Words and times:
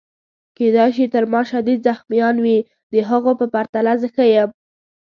کیدای 0.57 0.91
شي 0.97 1.05
تر 1.13 1.23
ما 1.33 1.41
شدید 1.51 1.79
زخمیان 1.87 2.35
وي، 2.43 2.57
د 2.91 2.93
هغو 3.09 3.31
په 3.39 3.45
پرتله 3.53 3.93
زه 4.01 4.07
ښه 4.13 4.25
یم. 4.35 4.49